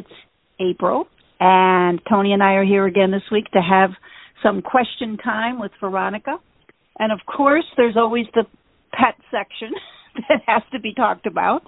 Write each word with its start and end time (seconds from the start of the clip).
It's 0.00 0.08
April, 0.58 1.08
and 1.38 2.00
Tony 2.08 2.32
and 2.32 2.42
I 2.42 2.54
are 2.54 2.64
here 2.64 2.86
again 2.86 3.10
this 3.10 3.30
week 3.30 3.44
to 3.52 3.60
have 3.60 3.90
some 4.42 4.62
question 4.62 5.18
time 5.18 5.60
with 5.60 5.72
Veronica. 5.78 6.38
And 6.98 7.12
of 7.12 7.18
course, 7.26 7.66
there's 7.76 7.98
always 7.98 8.24
the 8.34 8.44
pet 8.92 9.16
section 9.30 9.72
that 10.28 10.40
has 10.46 10.62
to 10.72 10.80
be 10.80 10.94
talked 10.94 11.26
about. 11.26 11.66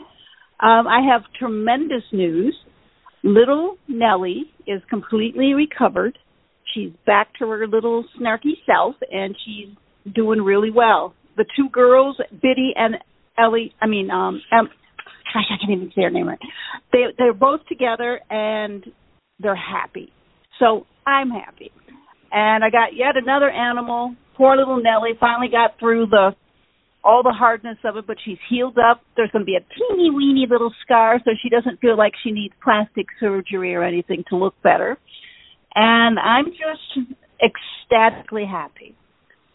Um, 0.60 0.86
I 0.88 1.00
have 1.12 1.22
tremendous 1.38 2.04
news. 2.10 2.56
Little 3.22 3.76
Nellie 3.86 4.44
is 4.66 4.80
completely 4.88 5.52
recovered. 5.52 6.16
She's 6.74 6.92
back 7.04 7.34
to 7.38 7.46
her 7.50 7.66
little 7.66 8.06
snarky 8.18 8.54
self, 8.64 8.94
and 9.10 9.36
she's 9.44 9.76
doing 10.14 10.40
really 10.40 10.70
well. 10.70 11.12
The 11.36 11.44
two 11.54 11.68
girls, 11.68 12.16
Biddy 12.30 12.72
and 12.76 12.94
Ellie, 13.36 13.74
I 13.82 13.86
mean, 13.86 14.10
um, 14.10 14.40
gosh, 15.32 15.44
I 15.50 15.56
can't 15.58 15.72
even 15.72 15.92
say 15.94 16.02
her 16.02 16.10
name 16.10 16.28
right. 16.28 16.38
They 16.92 17.04
they're 17.18 17.32
both 17.32 17.60
together 17.68 18.20
and 18.30 18.84
they're 19.38 19.56
happy. 19.56 20.12
So 20.58 20.86
I'm 21.06 21.30
happy. 21.30 21.70
And 22.30 22.64
I 22.64 22.70
got 22.70 22.94
yet 22.94 23.16
another 23.16 23.50
animal. 23.50 24.14
Poor 24.36 24.56
little 24.56 24.82
Nellie 24.82 25.16
finally 25.20 25.48
got 25.48 25.78
through 25.78 26.06
the 26.06 26.30
all 27.04 27.22
the 27.22 27.34
hardness 27.36 27.78
of 27.84 27.96
it, 27.96 28.06
but 28.06 28.16
she's 28.24 28.38
healed 28.48 28.78
up. 28.78 29.02
There's 29.16 29.30
going 29.32 29.42
to 29.42 29.46
be 29.46 29.56
a 29.56 29.66
teeny 29.74 30.10
weeny 30.10 30.46
little 30.48 30.72
scar, 30.84 31.20
so 31.24 31.32
she 31.42 31.48
doesn't 31.48 31.80
feel 31.80 31.96
like 31.96 32.12
she 32.22 32.30
needs 32.30 32.54
plastic 32.62 33.06
surgery 33.18 33.74
or 33.74 33.82
anything 33.82 34.22
to 34.30 34.36
look 34.36 34.54
better. 34.62 34.96
And 35.74 36.18
I'm 36.18 36.46
just 36.46 37.08
ecstatically 37.42 38.44
happy. 38.46 38.94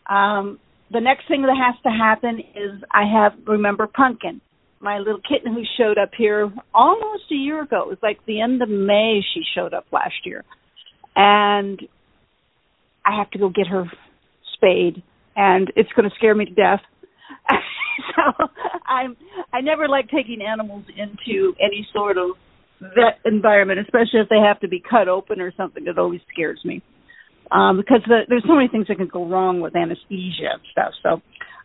Um, 0.09 0.59
the 0.91 0.99
next 0.99 1.27
thing 1.27 1.43
that 1.43 1.55
has 1.55 1.81
to 1.83 1.89
happen 1.89 2.39
is 2.39 2.83
I 2.91 3.03
have 3.11 3.33
remember 3.45 3.87
Pumpkin 3.87 4.41
my 4.79 4.99
little 4.99 5.21
kitten 5.21 5.53
who 5.53 5.63
showed 5.77 5.97
up 5.97 6.11
here 6.17 6.51
almost 6.73 7.23
a 7.31 7.35
year 7.35 7.61
ago. 7.61 7.83
It 7.83 7.87
was 7.87 7.97
like 8.03 8.19
the 8.25 8.41
end 8.41 8.61
of 8.61 8.69
May 8.69 9.21
she 9.33 9.41
showed 9.55 9.73
up 9.73 9.85
last 9.91 10.25
year. 10.25 10.43
And 11.15 11.79
I 13.05 13.17
have 13.17 13.29
to 13.31 13.39
go 13.39 13.49
get 13.49 13.67
her 13.67 13.85
spayed 14.53 15.01
and 15.35 15.71
it's 15.75 15.91
going 15.95 16.09
to 16.09 16.15
scare 16.15 16.35
me 16.35 16.45
to 16.45 16.51
death. 16.51 16.81
so 18.15 18.47
I'm 18.85 19.15
I 19.53 19.61
never 19.61 19.87
like 19.87 20.09
taking 20.09 20.41
animals 20.41 20.85
into 20.95 21.53
any 21.59 21.87
sort 21.93 22.17
of 22.17 22.31
vet 22.81 23.19
environment, 23.25 23.79
especially 23.79 24.19
if 24.19 24.29
they 24.29 24.39
have 24.39 24.59
to 24.61 24.67
be 24.67 24.81
cut 24.81 25.07
open 25.07 25.41
or 25.41 25.53
something. 25.55 25.85
It 25.87 25.97
always 25.97 26.21
scares 26.31 26.59
me. 26.63 26.81
Um, 27.49 27.77
because 27.77 28.01
the, 28.05 28.21
there's 28.27 28.43
so 28.45 28.55
many 28.55 28.67
things 28.67 28.87
that 28.87 28.97
can 28.97 29.07
go 29.07 29.25
wrong 29.25 29.61
with 29.61 29.75
anesthesia 29.75 30.51
and 30.51 30.61
stuff. 30.71 30.91
So, 31.01 31.21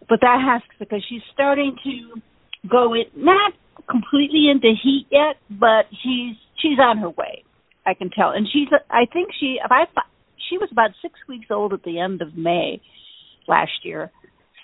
but 0.08 0.20
that 0.20 0.38
has 0.40 0.62
because 0.78 1.04
she's 1.08 1.22
starting 1.32 1.76
to 1.82 2.22
go 2.68 2.94
in 2.94 3.04
not 3.16 3.52
completely 3.90 4.48
into 4.50 4.72
heat 4.82 5.06
yet, 5.10 5.36
but 5.50 5.86
she's 6.02 6.36
she's 6.60 6.78
on 6.80 6.98
her 6.98 7.10
way. 7.10 7.44
I 7.84 7.94
can 7.94 8.10
tell, 8.10 8.30
and 8.30 8.46
she's 8.52 8.68
I 8.90 9.06
think 9.12 9.30
she 9.38 9.58
if 9.64 9.70
I 9.70 9.84
she 10.48 10.58
was 10.58 10.68
about 10.70 10.90
six 11.00 11.14
weeks 11.28 11.46
old 11.50 11.72
at 11.72 11.82
the 11.82 11.98
end 11.98 12.22
of 12.22 12.36
May 12.36 12.80
last 13.48 13.84
year, 13.84 14.10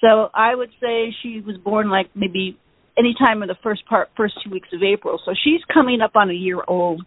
so 0.01 0.29
I 0.35 0.55
would 0.55 0.71
say 0.81 1.15
she 1.23 1.41
was 1.41 1.57
born 1.57 1.91
like 1.91 2.11
maybe 2.15 2.59
any 2.99 3.15
time 3.19 3.43
in 3.43 3.49
the 3.49 3.57
first 3.63 3.87
part 3.87 4.09
first 4.17 4.35
two 4.45 4.51
weeks 4.51 4.69
of 4.73 4.83
April. 4.83 5.21
So 5.25 5.33
she's 5.45 5.61
coming 5.73 6.01
up 6.01 6.13
on 6.15 6.31
a 6.31 6.35
year 6.35 6.63
old, 6.67 7.05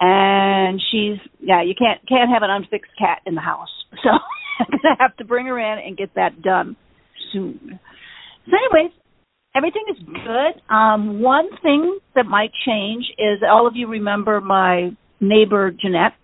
and 0.00 0.80
she's 0.90 1.18
yeah 1.40 1.62
you 1.62 1.74
can't 1.78 2.06
can't 2.08 2.30
have 2.30 2.42
an 2.42 2.50
unfixed 2.50 2.92
cat 2.98 3.20
in 3.26 3.34
the 3.34 3.40
house, 3.40 3.70
so 4.02 4.10
I'm 4.10 4.66
gonna 4.70 4.96
have 4.98 5.16
to 5.18 5.24
bring 5.24 5.46
her 5.46 5.58
in 5.58 5.86
and 5.86 5.96
get 5.96 6.14
that 6.16 6.42
done 6.42 6.76
soon. 7.32 7.78
So, 8.46 8.52
anyways, 8.52 8.92
everything 9.54 9.84
is 9.90 10.02
good. 10.02 10.74
Um, 10.74 11.20
one 11.20 11.48
thing 11.62 11.98
that 12.14 12.26
might 12.26 12.50
change 12.66 13.04
is 13.18 13.40
all 13.48 13.66
of 13.66 13.74
you 13.76 13.88
remember 13.88 14.40
my 14.40 14.90
neighbor 15.20 15.70
Jeanette. 15.70 16.14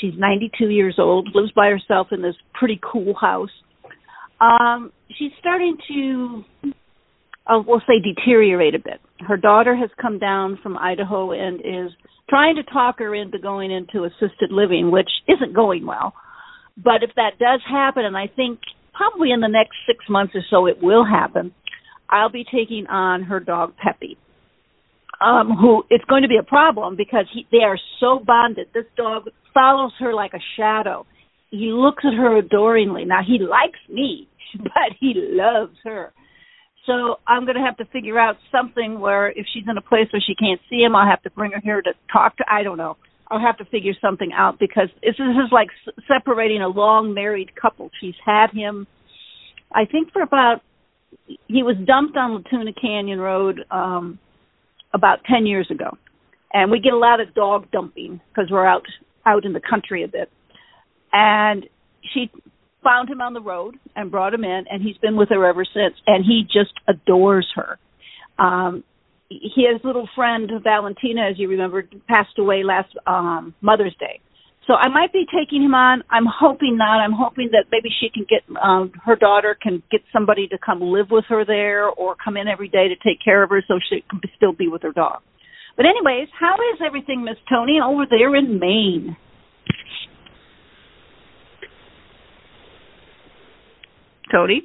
She's 0.00 0.14
92 0.16 0.68
years 0.68 0.96
old, 0.98 1.28
lives 1.34 1.52
by 1.54 1.68
herself 1.68 2.08
in 2.10 2.22
this 2.22 2.34
pretty 2.54 2.80
cool 2.82 3.14
house. 3.20 3.50
Um, 4.40 4.92
she's 5.18 5.32
starting 5.38 5.76
to, 5.88 6.44
uh, 7.46 7.62
we'll 7.66 7.82
say, 7.86 8.00
deteriorate 8.02 8.74
a 8.74 8.78
bit. 8.78 9.00
Her 9.18 9.36
daughter 9.36 9.76
has 9.76 9.90
come 10.00 10.18
down 10.18 10.58
from 10.62 10.78
Idaho 10.78 11.32
and 11.32 11.60
is 11.60 11.92
trying 12.30 12.56
to 12.56 12.62
talk 12.62 12.98
her 13.00 13.14
into 13.14 13.38
going 13.38 13.70
into 13.70 14.04
assisted 14.04 14.50
living, 14.50 14.90
which 14.90 15.10
isn't 15.28 15.54
going 15.54 15.84
well. 15.84 16.14
But 16.82 17.02
if 17.02 17.10
that 17.16 17.32
does 17.38 17.60
happen, 17.68 18.06
and 18.06 18.16
I 18.16 18.28
think 18.34 18.60
probably 18.94 19.32
in 19.32 19.40
the 19.40 19.48
next 19.48 19.76
six 19.86 20.04
months 20.08 20.34
or 20.34 20.42
so 20.48 20.66
it 20.66 20.82
will 20.82 21.04
happen, 21.04 21.52
I'll 22.10 22.30
be 22.30 22.44
taking 22.44 22.86
on 22.88 23.22
her 23.22 23.40
dog 23.40 23.74
Peppy. 23.82 24.18
Um, 25.20 25.50
who 25.50 25.84
it's 25.90 26.04
going 26.06 26.22
to 26.22 26.28
be 26.28 26.38
a 26.38 26.42
problem 26.42 26.96
because 26.96 27.26
he, 27.32 27.46
they 27.52 27.62
are 27.62 27.78
so 28.00 28.18
bonded. 28.26 28.68
This 28.72 28.86
dog 28.96 29.24
follows 29.52 29.92
her 29.98 30.14
like 30.14 30.32
a 30.32 30.40
shadow. 30.56 31.06
He 31.50 31.72
looks 31.72 32.04
at 32.06 32.14
her 32.16 32.38
adoringly. 32.38 33.04
Now 33.04 33.20
he 33.26 33.38
likes 33.38 33.78
me, 33.88 34.28
but 34.58 34.96
he 34.98 35.12
loves 35.14 35.76
her. 35.84 36.12
So 36.86 37.16
I'm 37.28 37.44
going 37.44 37.56
to 37.56 37.62
have 37.62 37.76
to 37.76 37.84
figure 37.92 38.18
out 38.18 38.36
something 38.50 38.98
where 38.98 39.30
if 39.30 39.46
she's 39.52 39.64
in 39.68 39.76
a 39.76 39.82
place 39.82 40.08
where 40.10 40.22
she 40.26 40.34
can't 40.34 40.60
see 40.70 40.80
him, 40.80 40.96
I'll 40.96 41.08
have 41.08 41.22
to 41.22 41.30
bring 41.30 41.52
her 41.52 41.60
here 41.62 41.82
to 41.82 41.92
talk 42.10 42.36
to. 42.38 42.44
I 42.50 42.62
don't 42.62 42.78
know. 42.78 42.96
I'll 43.30 43.40
have 43.40 43.58
to 43.58 43.64
figure 43.66 43.92
something 44.00 44.32
out 44.32 44.58
because 44.58 44.88
this 45.02 45.14
is 45.14 45.52
like 45.52 45.68
separating 46.08 46.62
a 46.62 46.68
long 46.68 47.14
married 47.14 47.54
couple. 47.54 47.90
She's 48.00 48.16
had 48.24 48.50
him, 48.50 48.86
I 49.72 49.84
think, 49.84 50.12
for 50.12 50.22
about 50.22 50.62
he 51.26 51.62
was 51.62 51.76
dumped 51.86 52.16
on 52.16 52.34
La 52.34 52.40
Tuna 52.50 52.72
Canyon 52.72 53.20
Road 53.20 53.64
um 53.70 54.18
about 54.92 55.18
10 55.30 55.46
years 55.46 55.68
ago. 55.70 55.96
And 56.52 56.70
we 56.70 56.80
get 56.80 56.92
a 56.92 56.98
lot 56.98 57.20
of 57.20 57.32
dog 57.34 57.70
dumping 57.70 58.20
because 58.28 58.50
we're 58.50 58.66
out 58.66 58.82
out 59.26 59.44
in 59.44 59.52
the 59.52 59.60
country 59.60 60.02
a 60.02 60.08
bit. 60.08 60.30
And 61.12 61.66
she 62.12 62.30
found 62.82 63.08
him 63.08 63.20
on 63.20 63.34
the 63.34 63.40
road 63.40 63.76
and 63.94 64.10
brought 64.10 64.34
him 64.34 64.42
in 64.42 64.64
and 64.70 64.82
he's 64.82 64.96
been 64.98 65.16
with 65.16 65.28
her 65.28 65.44
ever 65.44 65.64
since 65.64 65.94
and 66.06 66.24
he 66.24 66.42
just 66.44 66.72
adores 66.88 67.46
her. 67.54 67.78
Um 68.38 68.84
his 69.30 69.80
little 69.84 70.08
friend 70.16 70.50
Valentina 70.64 71.28
as 71.30 71.38
you 71.38 71.48
remember 71.48 71.84
passed 72.08 72.38
away 72.38 72.62
last 72.64 72.92
um 73.06 73.54
Mother's 73.60 73.94
Day 74.00 74.20
so 74.70 74.76
I 74.76 74.86
might 74.86 75.12
be 75.12 75.26
taking 75.36 75.64
him 75.64 75.74
on. 75.74 76.04
I'm 76.10 76.26
hoping 76.30 76.76
not. 76.76 77.00
I'm 77.00 77.12
hoping 77.12 77.48
that 77.50 77.64
maybe 77.72 77.88
she 78.00 78.08
can 78.08 78.24
get 78.30 78.42
um 78.62 78.92
her 79.04 79.16
daughter 79.16 79.56
can 79.60 79.82
get 79.90 80.00
somebody 80.12 80.46
to 80.46 80.58
come 80.64 80.80
live 80.80 81.10
with 81.10 81.24
her 81.28 81.44
there 81.44 81.88
or 81.88 82.14
come 82.22 82.36
in 82.36 82.46
every 82.46 82.68
day 82.68 82.86
to 82.86 82.94
take 82.94 83.18
care 83.22 83.42
of 83.42 83.50
her 83.50 83.64
so 83.66 83.80
she 83.90 84.04
can 84.08 84.20
still 84.36 84.52
be 84.52 84.68
with 84.68 84.82
her 84.82 84.92
dog. 84.92 85.22
But 85.76 85.86
anyways, 85.86 86.28
how 86.38 86.54
is 86.54 86.80
everything, 86.86 87.24
Miss 87.24 87.34
Tony, 87.48 87.80
over 87.84 88.04
there 88.08 88.36
in 88.36 88.60
Maine? 88.60 89.16
Tony? 94.30 94.62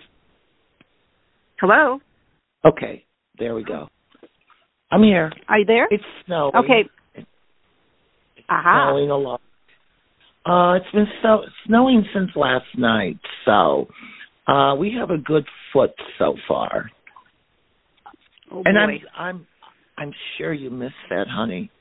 Hello? 1.60 2.00
Okay, 2.64 3.06
there 3.40 3.56
we 3.56 3.64
go. 3.64 3.88
I'm 4.92 5.02
here. 5.02 5.32
Are 5.48 5.58
you 5.58 5.66
there? 5.66 5.88
It's 5.90 6.04
snowing. 6.28 6.56
Okay. 6.56 6.90
It's 7.16 7.28
Aha. 8.50 8.92
snowing 8.92 9.10
a 9.10 9.18
lot. 9.18 9.42
Uh, 10.46 10.74
it's 10.76 10.92
been 10.94 11.08
so 11.24 11.42
snowing 11.66 12.06
since 12.14 12.30
last 12.36 12.66
night, 12.78 13.18
so 13.46 13.88
uh, 14.48 14.76
we 14.76 14.96
have 14.98 15.10
a 15.10 15.18
good 15.18 15.46
foot 15.74 15.92
so 16.20 16.36
far. 16.48 16.92
Oh 18.52 18.62
and 18.64 18.76
boy. 18.76 18.80
I'm 18.80 19.00
I'm 19.18 19.48
I'm 19.98 20.14
sure 20.38 20.54
you 20.54 20.70
miss 20.70 20.92
that, 21.10 21.26
honey. 21.28 21.72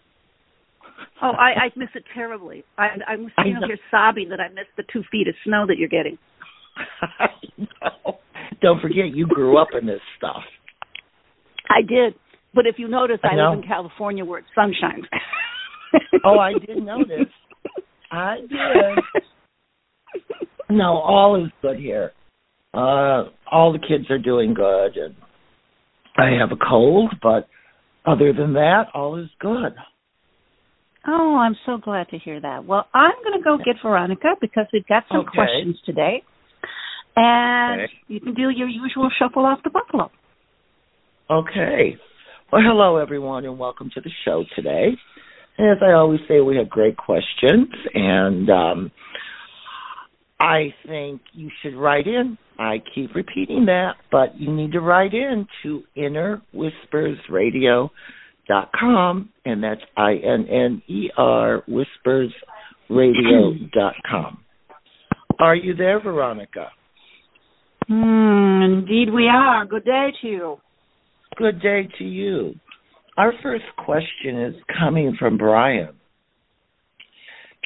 Oh, 1.20 1.32
I, 1.32 1.64
I 1.64 1.70
miss 1.76 1.88
it 1.94 2.04
terribly. 2.14 2.64
I, 2.78 2.88
I'm 3.08 3.30
sitting 3.36 3.58
here 3.66 3.78
sobbing 3.90 4.28
that 4.30 4.40
I 4.40 4.48
missed 4.48 4.70
the 4.76 4.84
two 4.92 5.02
feet 5.10 5.26
of 5.28 5.34
snow 5.44 5.66
that 5.66 5.76
you're 5.76 5.88
getting. 5.88 6.16
Don't 8.62 8.80
forget, 8.80 9.14
you 9.14 9.26
grew 9.26 9.58
up 9.58 9.68
in 9.78 9.86
this 9.86 10.00
stuff. 10.16 10.42
I 11.68 11.82
did, 11.82 12.14
but 12.54 12.66
if 12.66 12.76
you 12.78 12.88
notice, 12.88 13.18
I 13.24 13.34
I, 13.34 13.50
live 13.50 13.62
in 13.62 13.68
California 13.68 14.24
where 14.24 14.38
it's 14.38 14.48
sunshine. 14.54 15.02
Oh, 16.24 16.38
I 16.38 16.52
did 16.54 16.82
notice. 16.82 17.30
I 18.14 18.40
did. 18.40 18.98
No, 20.70 20.96
all 20.96 21.44
is 21.44 21.50
good 21.60 21.78
here. 21.78 22.12
Uh, 22.72 23.24
all 23.52 23.70
the 23.70 23.78
kids 23.78 24.10
are 24.10 24.18
doing 24.18 24.54
good, 24.54 24.96
and 24.96 25.14
I 26.16 26.30
have 26.40 26.52
a 26.52 26.56
cold, 26.56 27.12
but 27.22 27.46
other 28.06 28.32
than 28.32 28.54
that, 28.54 28.84
all 28.94 29.16
is 29.16 29.28
good. 29.40 29.74
Oh, 31.06 31.36
I'm 31.36 31.54
so 31.66 31.76
glad 31.76 32.08
to 32.08 32.18
hear 32.18 32.40
that. 32.40 32.64
Well, 32.64 32.86
I'm 32.94 33.12
going 33.22 33.38
to 33.38 33.44
go 33.44 33.58
get 33.58 33.76
Veronica 33.82 34.36
because 34.40 34.64
we've 34.72 34.86
got 34.86 35.04
some 35.12 35.20
Okay. 35.20 35.36
questions 35.36 35.76
today. 35.84 36.22
And 37.14 37.82
Okay. 37.82 37.92
you 38.08 38.20
can 38.20 38.32
do 38.32 38.48
your 38.48 38.68
usual 38.68 39.10
shuffle 39.18 39.44
off 39.44 39.62
the 39.64 39.70
buffalo. 39.70 40.10
Okay. 41.28 41.98
Well, 42.50 42.62
hello, 42.62 42.96
everyone, 42.96 43.44
and 43.44 43.58
welcome 43.58 43.90
to 43.94 44.00
the 44.00 44.10
show 44.24 44.44
today. 44.56 44.96
As 45.58 45.78
I 45.82 45.92
always 45.92 46.20
say, 46.26 46.40
we 46.40 46.56
have 46.56 46.68
great 46.68 46.96
questions, 46.96 47.68
and 47.94 48.50
um, 48.50 48.90
I 50.40 50.74
think 50.86 51.20
you 51.32 51.48
should 51.62 51.76
write 51.76 52.06
in. 52.08 52.36
I 52.58 52.82
keep 52.94 53.14
repeating 53.14 53.66
that, 53.66 53.92
but 54.10 54.38
you 54.38 54.52
need 54.52 54.72
to 54.72 54.80
write 54.80 55.14
in 55.14 55.46
to 55.62 55.82
Inner 55.94 56.42
Whispers 56.52 57.18
Radio 57.30 57.90
dot 58.48 58.70
com, 58.78 59.30
and 59.44 59.62
that's 59.62 59.80
I 59.96 60.14
N 60.14 60.46
N 60.50 60.82
E 60.88 61.10
R 61.16 61.62
Whispers 61.68 62.32
Radio 62.90 63.52
dot 63.72 63.94
com. 64.10 64.38
Are 65.40 65.56
you 65.56 65.74
there, 65.74 66.00
Veronica? 66.00 66.68
Mm, 67.88 68.80
indeed, 68.80 69.12
we 69.12 69.28
are. 69.28 69.64
Good 69.66 69.84
day 69.84 70.08
to 70.20 70.26
you. 70.28 70.56
Good 71.36 71.60
day 71.60 71.88
to 71.98 72.04
you. 72.04 72.54
Our 73.16 73.32
first 73.42 73.64
question 73.76 74.42
is 74.42 74.54
coming 74.78 75.16
from 75.18 75.38
Brian. 75.38 75.94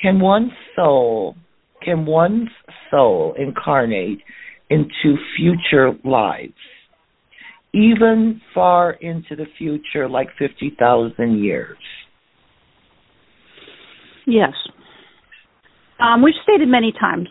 Can 0.00 0.20
one 0.20 0.50
soul, 0.76 1.36
can 1.82 2.04
one's 2.04 2.50
soul 2.90 3.34
incarnate 3.38 4.18
into 4.68 5.16
future 5.36 5.92
lives, 6.04 6.52
even 7.72 8.40
far 8.54 8.92
into 8.92 9.36
the 9.36 9.46
future, 9.56 10.08
like 10.08 10.28
50,000 10.38 11.42
years? 11.42 11.78
Yes. 14.26 14.52
Um, 15.98 16.22
we've 16.22 16.34
stated 16.42 16.68
many 16.68 16.92
times 16.92 17.28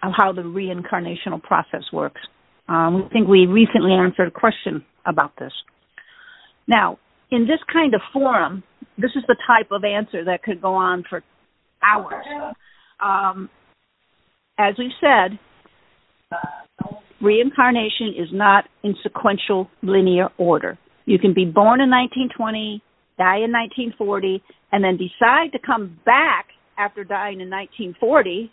how 0.00 0.32
the 0.32 0.42
reincarnational 0.42 1.42
process 1.42 1.82
works. 1.92 2.20
Um, 2.68 2.94
we 2.94 3.08
think 3.12 3.28
we 3.28 3.46
recently 3.46 3.92
answered 3.92 4.28
a 4.28 4.30
question 4.30 4.84
about 5.04 5.32
this. 5.38 5.52
Now, 6.68 6.98
in 7.30 7.42
this 7.42 7.60
kind 7.72 7.94
of 7.94 8.00
forum, 8.12 8.62
this 8.98 9.10
is 9.16 9.22
the 9.26 9.36
type 9.46 9.70
of 9.70 9.84
answer 9.84 10.24
that 10.24 10.42
could 10.42 10.60
go 10.60 10.74
on 10.74 11.04
for 11.08 11.22
hours. 11.82 12.24
Um, 13.00 13.50
as 14.58 14.74
we've 14.78 14.90
said, 15.00 15.38
reincarnation 17.20 18.14
is 18.16 18.28
not 18.32 18.64
in 18.82 18.94
sequential 19.02 19.68
linear 19.82 20.28
order. 20.38 20.78
You 21.04 21.18
can 21.18 21.34
be 21.34 21.44
born 21.44 21.80
in 21.80 21.90
1920, 21.90 22.82
die 23.18 23.36
in 23.36 23.52
1940, 23.52 24.42
and 24.72 24.82
then 24.82 24.96
decide 24.96 25.52
to 25.52 25.58
come 25.64 25.98
back 26.04 26.46
after 26.78 27.04
dying 27.04 27.40
in 27.40 27.50
1940 27.50 28.50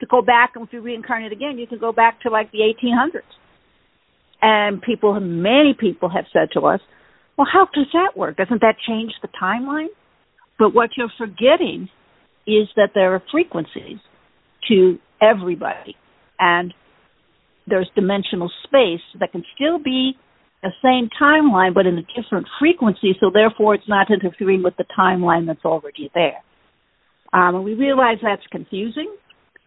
to 0.00 0.06
go 0.06 0.22
back 0.22 0.52
and 0.54 0.66
if 0.66 0.72
you 0.72 0.80
reincarnate 0.80 1.32
again, 1.32 1.58
you 1.58 1.66
can 1.66 1.78
go 1.78 1.92
back 1.92 2.20
to 2.22 2.30
like 2.30 2.50
the 2.52 2.58
1800s. 2.58 3.22
And 4.42 4.80
people, 4.80 5.18
many 5.20 5.74
people 5.78 6.08
have 6.08 6.24
said 6.32 6.48
to 6.54 6.60
us, 6.66 6.80
well, 7.36 7.46
how 7.50 7.66
does 7.72 7.86
that 7.92 8.16
work? 8.16 8.36
Doesn't 8.36 8.60
that 8.60 8.76
change 8.86 9.12
the 9.22 9.28
timeline? 9.40 9.88
But 10.58 10.74
what 10.74 10.90
you're 10.96 11.12
forgetting 11.16 11.88
is 12.46 12.68
that 12.76 12.90
there 12.94 13.14
are 13.14 13.22
frequencies 13.30 13.98
to 14.68 14.98
everybody. 15.20 15.96
And 16.38 16.74
there's 17.66 17.90
dimensional 17.94 18.50
space 18.64 19.00
that 19.20 19.32
can 19.32 19.44
still 19.54 19.78
be 19.78 20.12
the 20.62 20.70
same 20.82 21.08
timeline, 21.20 21.72
but 21.72 21.86
in 21.86 21.96
a 21.96 22.20
different 22.20 22.46
frequency. 22.58 23.16
So 23.20 23.30
therefore, 23.32 23.74
it's 23.74 23.88
not 23.88 24.10
interfering 24.10 24.62
with 24.62 24.74
the 24.76 24.84
timeline 24.98 25.46
that's 25.46 25.64
already 25.64 26.10
there. 26.14 26.42
Um, 27.32 27.54
and 27.54 27.64
we 27.64 27.74
realize 27.74 28.18
that's 28.22 28.46
confusing, 28.50 29.14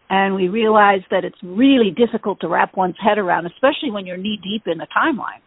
and 0.09 0.35
we 0.35 0.49
realize 0.49 1.01
that 1.09 1.23
it's 1.23 1.37
really 1.41 1.91
difficult 1.95 2.41
to 2.41 2.47
wrap 2.49 2.75
one's 2.75 2.97
head 3.01 3.17
around, 3.17 3.45
especially 3.47 3.89
when 3.89 4.05
you're 4.05 4.17
knee 4.17 4.37
deep 4.43 4.63
in 4.67 4.77
the 4.77 4.87
timeline 4.95 5.41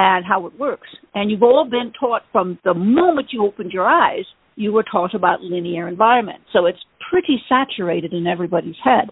and 0.00 0.24
how 0.24 0.46
it 0.46 0.56
works. 0.56 0.86
And 1.12 1.28
you've 1.28 1.42
all 1.42 1.66
been 1.68 1.92
taught 1.98 2.22
from 2.30 2.56
the 2.64 2.72
moment 2.72 3.30
you 3.32 3.44
opened 3.44 3.72
your 3.72 3.88
eyes, 3.88 4.24
you 4.54 4.72
were 4.72 4.84
taught 4.84 5.12
about 5.12 5.42
linear 5.42 5.88
environment. 5.88 6.38
So 6.52 6.66
it's 6.66 6.78
pretty 7.10 7.42
saturated 7.48 8.12
in 8.12 8.28
everybody's 8.28 8.76
head. 8.82 9.10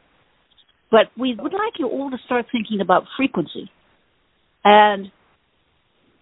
But 0.92 1.06
we 1.18 1.34
would 1.36 1.52
like 1.52 1.80
you 1.80 1.88
all 1.88 2.08
to 2.12 2.18
start 2.24 2.46
thinking 2.52 2.80
about 2.80 3.02
frequency 3.16 3.68
and 4.64 5.10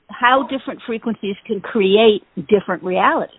how 0.08 0.48
different 0.48 0.80
frequencies 0.86 1.36
can 1.46 1.60
create 1.60 2.22
different 2.48 2.82
realities. 2.82 3.36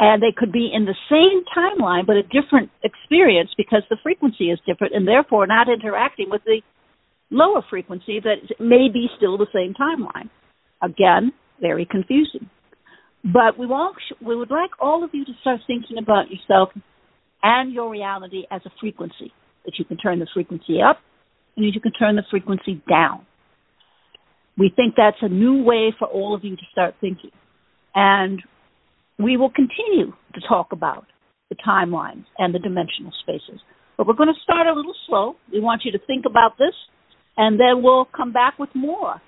And 0.00 0.20
they 0.20 0.34
could 0.36 0.50
be 0.50 0.68
in 0.74 0.84
the 0.84 0.96
same 1.08 1.44
timeline, 1.56 2.06
but 2.06 2.16
a 2.16 2.24
different 2.24 2.70
experience 2.82 3.50
because 3.56 3.82
the 3.88 3.98
frequency 4.02 4.50
is 4.50 4.58
different 4.66 4.96
and 4.96 5.06
therefore 5.06 5.46
not 5.46 5.68
interacting 5.68 6.28
with 6.28 6.42
the 6.44 6.60
lower 7.30 7.62
frequency 7.68 8.20
that 8.20 8.60
may 8.60 8.88
be 8.92 9.08
still 9.16 9.38
the 9.38 9.46
same 9.52 9.74
timeline. 9.74 10.30
Again, 10.82 11.32
very 11.60 11.86
confusing. 11.86 12.48
But 13.24 13.58
we, 13.58 13.66
want, 13.66 13.96
we 14.24 14.36
would 14.36 14.50
like 14.50 14.70
all 14.80 15.02
of 15.02 15.10
you 15.12 15.24
to 15.24 15.32
start 15.40 15.60
thinking 15.66 15.96
about 15.98 16.26
yourself 16.30 16.70
and 17.42 17.72
your 17.72 17.90
reality 17.90 18.44
as 18.50 18.60
a 18.66 18.70
frequency, 18.80 19.32
that 19.64 19.78
you 19.78 19.84
can 19.84 19.96
turn 19.96 20.18
the 20.18 20.26
frequency 20.32 20.80
up 20.82 20.98
and 21.56 21.64
you 21.64 21.80
can 21.80 21.92
turn 21.92 22.16
the 22.16 22.24
frequency 22.30 22.82
down. 22.88 23.26
We 24.56 24.72
think 24.74 24.94
that's 24.96 25.16
a 25.22 25.28
new 25.28 25.62
way 25.62 25.94
for 25.98 26.06
all 26.06 26.34
of 26.34 26.44
you 26.44 26.56
to 26.56 26.62
start 26.70 26.94
thinking. 27.00 27.30
And 27.94 28.42
we 29.18 29.36
will 29.36 29.50
continue 29.50 30.12
to 30.34 30.40
talk 30.48 30.72
about 30.72 31.06
the 31.48 31.56
timelines 31.56 32.24
and 32.38 32.54
the 32.54 32.58
dimensional 32.58 33.12
spaces. 33.22 33.60
But 33.96 34.06
we're 34.06 34.14
going 34.14 34.32
to 34.32 34.40
start 34.42 34.66
a 34.66 34.72
little 34.72 34.94
slow. 35.06 35.36
We 35.52 35.60
want 35.60 35.82
you 35.84 35.92
to 35.92 35.98
think 36.06 36.24
about 36.26 36.58
this, 36.58 36.74
and 37.36 37.58
then 37.58 37.82
we'll 37.82 38.06
come 38.06 38.32
back 38.32 38.58
with 38.58 38.70
more 38.74 39.20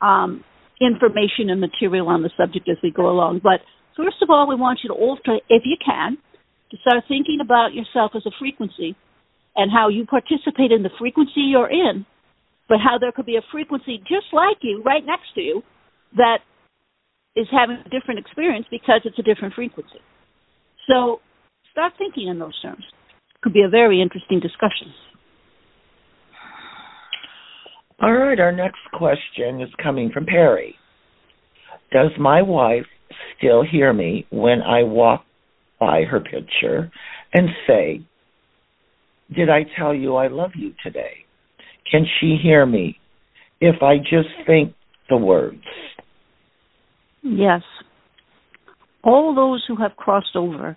um, 0.00 0.44
information 0.80 1.48
and 1.48 1.60
material 1.60 2.08
on 2.08 2.22
the 2.22 2.30
subject 2.36 2.68
as 2.68 2.76
we 2.82 2.90
go 2.90 3.08
along. 3.08 3.40
But 3.42 3.60
first 3.96 4.16
of 4.22 4.30
all, 4.30 4.48
we 4.48 4.56
want 4.56 4.80
you 4.82 4.88
to 4.88 4.94
also, 4.94 5.40
if 5.48 5.62
you 5.64 5.76
can, 5.84 6.18
to 6.70 6.76
start 6.80 7.04
thinking 7.08 7.38
about 7.40 7.74
yourself 7.74 8.12
as 8.16 8.22
a 8.26 8.32
frequency 8.38 8.96
and 9.54 9.70
how 9.70 9.88
you 9.88 10.06
participate 10.06 10.72
in 10.72 10.82
the 10.82 10.90
frequency 10.98 11.42
you're 11.42 11.70
in, 11.70 12.06
but 12.68 12.78
how 12.78 12.98
there 12.98 13.12
could 13.12 13.26
be 13.26 13.36
a 13.36 13.44
frequency 13.52 13.98
just 13.98 14.32
like 14.32 14.56
you 14.62 14.82
right 14.84 15.04
next 15.04 15.34
to 15.34 15.40
you 15.40 15.62
that 16.16 16.38
is 17.36 17.46
having 17.50 17.76
a 17.84 17.88
different 17.88 18.20
experience 18.20 18.66
because 18.70 19.00
it's 19.04 19.18
a 19.18 19.22
different 19.22 19.54
frequency. 19.54 20.00
So 20.88 21.20
start 21.70 21.92
thinking 21.98 22.28
in 22.28 22.38
those 22.38 22.58
terms. 22.60 22.84
Could 23.42 23.52
be 23.52 23.62
a 23.62 23.68
very 23.68 24.00
interesting 24.00 24.40
discussion. 24.40 24.92
All 28.02 28.12
right, 28.12 28.40
our 28.40 28.50
next 28.50 28.80
question 28.92 29.60
is 29.60 29.68
coming 29.80 30.10
from 30.12 30.26
Perry. 30.26 30.74
Does 31.92 32.10
my 32.18 32.42
wife 32.42 32.86
still 33.38 33.62
hear 33.62 33.92
me 33.92 34.26
when 34.30 34.60
I 34.60 34.82
walk 34.82 35.24
by 35.78 36.02
her 36.02 36.18
picture 36.18 36.90
and 37.32 37.48
say, 37.64 38.00
Did 39.32 39.48
I 39.48 39.60
tell 39.78 39.94
you 39.94 40.16
I 40.16 40.26
love 40.26 40.50
you 40.56 40.72
today? 40.82 41.12
Can 41.88 42.04
she 42.18 42.36
hear 42.42 42.66
me 42.66 42.98
if 43.60 43.80
I 43.82 43.98
just 43.98 44.30
think 44.48 44.74
the 45.08 45.16
words? 45.16 45.62
Yes. 47.22 47.62
All 49.04 49.32
those 49.32 49.62
who 49.68 49.76
have 49.76 49.94
crossed 49.94 50.34
over 50.34 50.76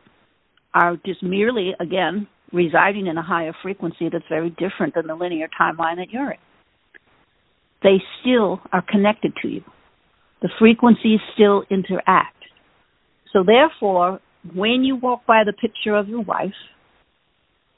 are 0.75 0.98
just 1.03 1.24
merely, 1.24 1.72
again, 1.79 2.27
residing 2.53 3.08
in 3.08 3.17
a 3.17 3.24
higher 3.24 3.53
frequency 3.63 4.10
that's 4.12 4.25
very 4.29 4.51
different 4.51 4.94
than 4.94 5.08
the 5.08 5.15
linear 5.15 5.48
timeline 5.60 5.96
that 5.96 6.12
you're 6.12 6.29
in 6.29 6.38
they 7.86 8.01
still 8.20 8.60
are 8.74 8.82
connected 8.82 9.34
to 9.44 9.48
you. 9.48 9.62
The 10.42 10.50
frequencies 10.58 11.20
still 11.36 11.63
interact. 11.70 12.36
So 13.32 13.44
therefore, 13.46 14.20
when 14.56 14.84
you 14.84 14.96
walk 14.96 15.25
by 15.27 15.44
the 15.46 15.54
picture 15.54 15.96
of 15.96 16.10
your 16.10 16.22
wife 16.22 16.58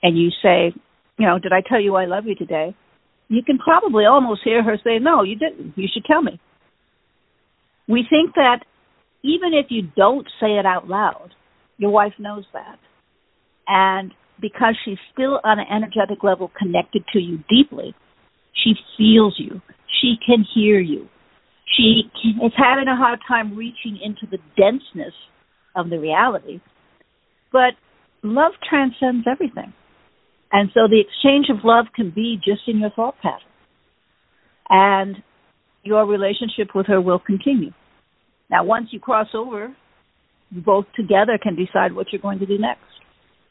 and 0.02 0.18
you 0.18 0.30
say, 0.42 0.74
you 1.18 1.28
know, 1.28 1.40
did 1.40 1.52
I 1.52 1.62
tell 1.68 1.82
you 1.82 1.96
I 1.96 2.06
love 2.06 2.26
you 2.26 2.36
today? 2.36 2.74
You 3.28 3.44
can 3.44 3.58
probably 3.58 4.06
almost 4.06 4.42
hear 4.46 4.64
her 4.64 4.78
say, 4.82 5.00
no, 5.00 5.24
you 5.24 5.36
didn't. 5.36 5.78
You 5.78 5.90
should 5.94 6.06
tell 6.06 6.22
me. 6.22 6.40
We 7.90 8.06
think 8.10 8.36
that 8.36 8.60
even 9.24 9.54
if 9.54 9.66
you 9.70 9.90
don't 9.98 10.28
say 10.40 10.58
it 10.58 10.66
out 10.66 10.88
loud, 10.88 11.32
your 11.78 11.92
wife 11.92 12.14
knows 12.18 12.46
that. 12.54 12.80
And 13.68 14.14
because 14.40 14.76
she's 14.86 15.00
still 15.12 15.42
on 15.44 15.60
an 15.60 15.66
energetic 15.70 16.24
level 16.24 16.50
connected 16.58 17.04
to 17.12 17.20
you 17.20 17.40
deeply, 17.50 17.94
she 18.54 18.74
feels 18.98 19.36
you. 19.38 19.62
She 20.02 20.16
can 20.26 20.46
hear 20.54 20.80
you. 20.80 21.08
She 21.76 22.10
is 22.24 22.54
having 22.56 22.88
a 22.88 22.96
hard 22.96 23.20
time 23.28 23.56
reaching 23.56 24.00
into 24.04 24.26
the 24.30 24.38
denseness 24.56 25.14
of 25.76 25.90
the 25.90 26.00
reality. 26.00 26.60
But 27.52 27.74
love 28.24 28.54
transcends 28.68 29.28
everything. 29.30 29.74
And 30.52 30.70
so 30.74 30.88
the 30.90 31.02
exchange 31.02 31.48
of 31.50 31.64
love 31.64 31.88
can 31.96 32.12
be 32.12 32.38
just 32.44 32.62
in 32.68 32.80
your 32.80 32.90
thought 32.92 33.16
pattern. 33.22 33.40
And 34.70 35.18
your 35.84 36.06
relationship 36.06 36.70
with 36.74 36.88
her 36.88 37.02
will 37.02 37.20
continue. 37.20 37.72
Now, 38.50 38.64
once 38.64 38.88
you 38.92 39.00
cross 39.00 39.28
over, 39.34 39.76
you 40.52 40.62
both 40.62 40.86
together 40.96 41.38
can 41.42 41.56
decide 41.56 41.94
what 41.94 42.08
you're 42.12 42.22
going 42.22 42.40
to 42.40 42.46
do 42.46 42.58
next. 42.58 42.82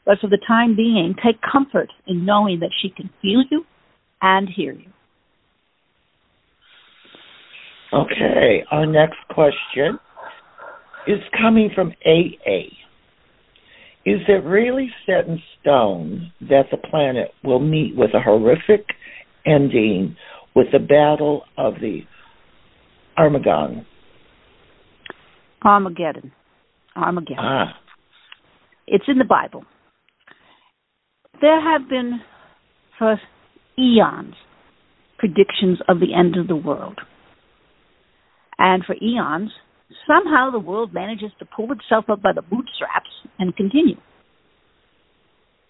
But 0.05 0.19
for 0.19 0.27
the 0.27 0.39
time 0.47 0.75
being, 0.75 1.15
take 1.23 1.39
comfort 1.41 1.89
in 2.07 2.25
knowing 2.25 2.59
that 2.61 2.71
she 2.81 2.89
can 2.89 3.09
feel 3.21 3.43
you 3.51 3.65
and 4.21 4.47
hear 4.49 4.73
you. 4.73 4.89
Okay, 7.93 8.63
our 8.69 8.85
next 8.85 9.17
question 9.29 9.97
is 11.07 11.19
coming 11.39 11.69
from 11.73 11.93
AA. 12.05 12.67
Is 14.05 14.21
it 14.27 14.43
really 14.43 14.89
set 15.05 15.27
in 15.27 15.39
stone 15.59 16.31
that 16.41 16.65
the 16.71 16.77
planet 16.77 17.31
will 17.43 17.59
meet 17.59 17.95
with 17.95 18.11
a 18.13 18.21
horrific 18.21 18.85
ending 19.45 20.15
with 20.55 20.67
the 20.71 20.79
Battle 20.79 21.43
of 21.57 21.75
the 21.75 22.01
Armageddon? 23.17 23.85
Armageddon. 25.63 26.31
Armageddon. 26.95 27.37
Ah. 27.39 27.73
It's 28.87 29.05
in 29.07 29.17
the 29.17 29.25
Bible. 29.25 29.65
There 31.41 31.61
have 31.61 31.89
been 31.89 32.21
for 32.97 33.19
eons 33.77 34.35
predictions 35.17 35.79
of 35.87 35.99
the 35.99 36.13
end 36.13 36.37
of 36.37 36.47
the 36.47 36.55
world. 36.55 36.99
And 38.59 38.83
for 38.85 38.95
eons, 39.01 39.51
somehow 40.07 40.51
the 40.51 40.59
world 40.59 40.93
manages 40.93 41.31
to 41.39 41.45
pull 41.45 41.71
itself 41.71 42.05
up 42.09 42.21
by 42.21 42.33
the 42.33 42.41
bootstraps 42.41 43.09
and 43.39 43.55
continue. 43.55 43.97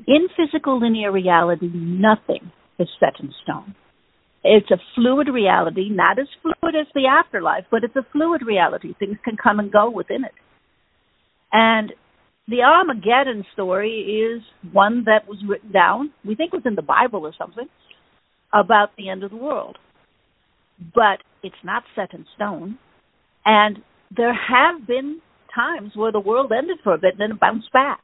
In 0.05 0.27
physical 0.37 0.79
linear 0.79 1.11
reality, 1.11 1.69
nothing 1.73 2.51
is 2.79 2.87
set 2.99 3.19
in 3.19 3.33
stone. 3.43 3.75
It's 4.43 4.71
a 4.71 4.77
fluid 4.95 5.27
reality, 5.27 5.89
not 5.89 6.19
as 6.19 6.27
fluid 6.41 6.75
as 6.75 6.87
the 6.93 7.07
afterlife, 7.07 7.65
but 7.69 7.83
it's 7.83 7.95
a 7.95 8.05
fluid 8.11 8.41
reality. 8.45 8.93
Things 8.97 9.17
can 9.25 9.35
come 9.35 9.59
and 9.59 9.71
go 9.71 9.89
within 9.89 10.23
it. 10.23 10.31
And 11.51 11.91
the 12.47 12.61
Armageddon 12.61 13.45
story 13.53 13.99
is 13.99 14.41
one 14.71 15.03
that 15.05 15.27
was 15.27 15.37
written 15.47 15.71
down, 15.71 16.13
we 16.23 16.35
think 16.35 16.53
was 16.53 16.61
in 16.65 16.75
the 16.75 16.81
Bible 16.81 17.25
or 17.25 17.33
something, 17.37 17.67
about 18.53 18.91
the 18.97 19.09
end 19.09 19.23
of 19.23 19.31
the 19.31 19.37
world. 19.37 19.77
But 20.79 21.19
it's 21.43 21.55
not 21.63 21.83
set 21.95 22.13
in 22.13 22.25
stone. 22.35 22.77
And 23.45 23.79
there 24.15 24.33
have 24.33 24.87
been 24.87 25.21
times 25.53 25.91
where 25.95 26.11
the 26.11 26.19
world 26.19 26.51
ended 26.55 26.77
for 26.83 26.93
a 26.93 26.97
bit 26.97 27.13
and 27.13 27.21
then 27.21 27.31
it 27.31 27.39
bounced 27.39 27.71
back. 27.73 28.01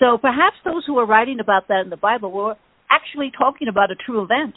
So 0.00 0.18
perhaps 0.18 0.56
those 0.64 0.82
who 0.86 0.98
are 0.98 1.06
writing 1.06 1.38
about 1.40 1.68
that 1.68 1.82
in 1.84 1.90
the 1.90 1.96
Bible 1.96 2.32
were 2.32 2.56
actually 2.90 3.30
talking 3.36 3.68
about 3.68 3.90
a 3.90 3.94
true 3.94 4.22
event, 4.22 4.54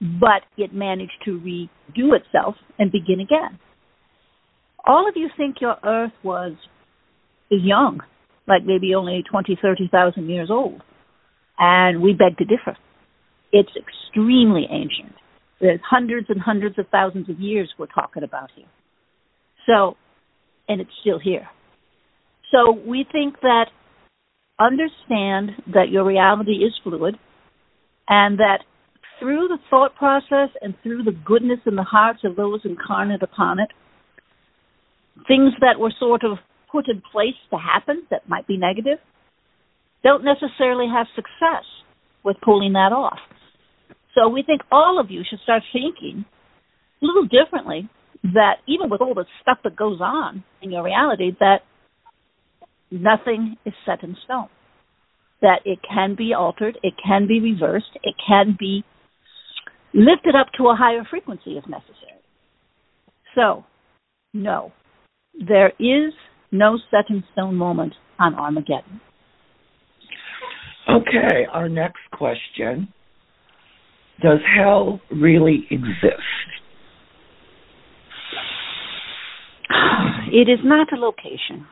but 0.00 0.42
it 0.56 0.74
managed 0.74 1.24
to 1.24 1.40
redo 1.40 2.14
itself 2.14 2.56
and 2.78 2.92
begin 2.92 3.20
again. 3.20 3.58
All 4.84 5.08
of 5.08 5.14
you 5.16 5.28
think 5.36 5.56
your 5.60 5.76
Earth 5.84 6.12
was 6.22 6.52
is 7.50 7.60
young, 7.62 8.00
like 8.46 8.62
maybe 8.64 8.94
only 8.94 9.24
20, 9.30 9.58
30,000 9.60 10.28
years 10.28 10.48
old. 10.50 10.82
And 11.58 12.00
we 12.00 12.12
beg 12.12 12.38
to 12.38 12.44
differ. 12.44 12.76
It's 13.52 13.70
extremely 13.76 14.66
ancient. 14.70 15.14
There's 15.60 15.80
hundreds 15.88 16.28
and 16.30 16.40
hundreds 16.40 16.78
of 16.78 16.86
thousands 16.90 17.28
of 17.28 17.38
years 17.38 17.70
we're 17.78 17.86
talking 17.86 18.22
about 18.22 18.50
here. 18.54 18.66
So, 19.66 19.96
and 20.68 20.80
it's 20.80 20.90
still 21.00 21.18
here. 21.18 21.48
So 22.50 22.72
we 22.72 23.04
think 23.10 23.40
that 23.42 23.66
understand 24.58 25.50
that 25.72 25.90
your 25.90 26.04
reality 26.04 26.52
is 26.52 26.72
fluid 26.82 27.16
and 28.08 28.38
that 28.38 28.60
through 29.18 29.48
the 29.48 29.58
thought 29.68 29.94
process 29.96 30.48
and 30.60 30.74
through 30.82 31.04
the 31.04 31.12
goodness 31.12 31.60
in 31.66 31.76
the 31.76 31.82
hearts 31.82 32.20
of 32.24 32.36
those 32.36 32.60
incarnate 32.64 33.22
upon 33.22 33.60
it, 33.60 33.68
things 35.28 35.52
that 35.60 35.78
were 35.78 35.92
sort 35.98 36.24
of 36.24 36.38
put 36.72 36.88
in 36.88 37.02
place 37.12 37.36
to 37.50 37.56
happen 37.56 38.04
that 38.10 38.28
might 38.28 38.46
be 38.46 38.56
negative 38.56 38.98
don't 40.02 40.24
necessarily 40.24 40.86
have 40.90 41.06
success 41.14 41.64
with 42.24 42.36
pulling 42.42 42.72
that 42.72 42.92
off. 42.92 43.18
So 44.14 44.28
we 44.28 44.42
think 44.42 44.62
all 44.70 44.98
of 45.00 45.10
you 45.10 45.22
should 45.28 45.40
start 45.40 45.62
thinking 45.72 46.24
a 47.02 47.06
little 47.06 47.24
differently 47.24 47.88
that 48.22 48.56
even 48.66 48.90
with 48.90 49.00
all 49.00 49.14
the 49.14 49.24
stuff 49.40 49.58
that 49.64 49.76
goes 49.76 50.00
on 50.00 50.44
in 50.62 50.70
your 50.70 50.82
reality, 50.84 51.32
that 51.40 51.60
nothing 52.90 53.56
is 53.64 53.72
set 53.86 54.02
in 54.02 54.16
stone. 54.24 54.48
That 55.40 55.60
it 55.64 55.78
can 55.88 56.16
be 56.16 56.34
altered, 56.34 56.78
it 56.82 56.94
can 57.04 57.26
be 57.26 57.40
reversed, 57.40 57.96
it 58.02 58.14
can 58.26 58.56
be 58.58 58.84
lifted 59.94 60.34
up 60.34 60.48
to 60.58 60.68
a 60.68 60.76
higher 60.76 61.04
frequency 61.08 61.56
if 61.56 61.66
necessary. 61.66 62.20
So, 63.34 63.64
no, 64.34 64.72
there 65.48 65.72
is 65.78 66.12
no 66.52 66.78
set 66.90 67.08
in 67.08 67.24
stone 67.32 67.54
moment 67.54 67.94
on 68.18 68.34
Armageddon. 68.34 69.00
Okay, 70.88 71.46
our 71.50 71.68
next 71.68 72.00
question 72.12 72.92
Does 74.22 74.40
hell 74.56 75.00
really 75.10 75.66
exist? 75.70 76.20
It 80.32 80.48
is 80.48 80.60
not 80.62 80.92
a 80.92 80.96
location. 80.96 81.66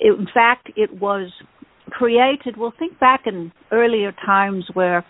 In 0.00 0.26
fact, 0.32 0.70
it 0.74 1.00
was 1.00 1.30
created. 1.90 2.56
Well, 2.56 2.72
think 2.78 2.98
back 2.98 3.22
in 3.26 3.52
earlier 3.70 4.12
times 4.24 4.64
where 4.74 5.04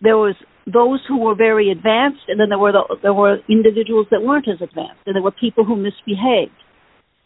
there 0.00 0.16
was 0.16 0.34
those 0.72 1.00
who 1.08 1.18
were 1.18 1.34
very 1.34 1.70
advanced, 1.70 2.20
and 2.28 2.38
then 2.38 2.50
there 2.50 2.58
were 2.58 2.72
the, 2.72 2.96
there 3.02 3.14
were 3.14 3.38
individuals 3.48 4.06
that 4.10 4.22
weren't 4.22 4.46
as 4.48 4.60
advanced, 4.60 5.00
and 5.06 5.16
there 5.16 5.22
were 5.22 5.32
people 5.32 5.64
who 5.64 5.76
misbehaved. 5.76 6.52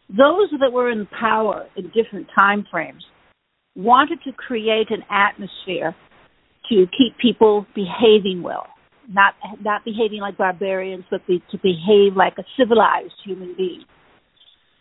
Those 0.08 0.49
that 0.61 0.72
were 0.72 0.90
in 0.90 1.06
power 1.06 1.66
in 1.76 1.90
different 1.90 2.28
time 2.38 2.64
frames 2.70 3.04
wanted 3.75 4.18
to 4.25 4.32
create 4.32 4.90
an 4.90 5.02
atmosphere 5.11 5.94
to 6.69 6.87
keep 6.97 7.19
people 7.19 7.66
behaving 7.75 8.42
well, 8.42 8.66
not 9.09 9.35
not 9.61 9.85
behaving 9.85 10.21
like 10.21 10.37
barbarians, 10.37 11.04
but 11.11 11.26
be, 11.26 11.42
to 11.50 11.59
behave 11.59 12.16
like 12.16 12.35
a 12.38 12.45
civilized 12.59 13.14
human 13.25 13.54
being. 13.57 13.85